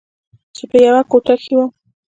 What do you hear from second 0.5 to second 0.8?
چې په